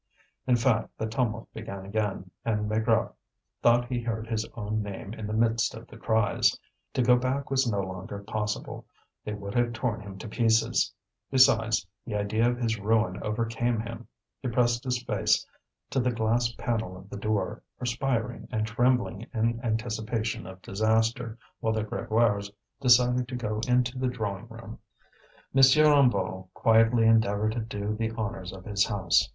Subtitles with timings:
[0.47, 3.13] In fact, the tumult began again, and Maigrat
[3.61, 6.57] thought he heard his own name in the midst of the cries.
[6.95, 8.87] To go back was no longer possible,
[9.23, 10.91] they would have torn him to pieces.
[11.29, 14.07] Besides, the idea of his ruin overcame him.
[14.41, 15.45] He pressed his face
[15.91, 21.73] to the glass panel of the door, perspiring and trembling in anticipation of disaster, while
[21.73, 22.49] the Grégoires
[22.79, 24.79] decided to go into the drawing room.
[25.53, 25.61] M.
[25.61, 29.29] Hennebeau quietly endeavoured to do the honours of his house.